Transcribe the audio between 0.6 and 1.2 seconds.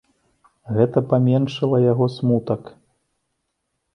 Гэта